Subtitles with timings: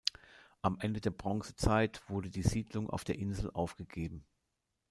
[0.63, 4.25] Am Ende der Bronzezeit wurde die Siedlung auf der Insel aufgegeben.